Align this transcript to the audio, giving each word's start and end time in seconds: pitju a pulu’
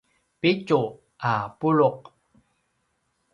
pitju 0.39 0.81
a 1.31 1.33
pulu’ 1.59 1.89